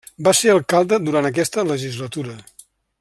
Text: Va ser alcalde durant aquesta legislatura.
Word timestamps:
Va 0.27 0.31
ser 0.37 0.53
alcalde 0.53 0.99
durant 1.09 1.29
aquesta 1.31 1.67
legislatura. 1.73 2.39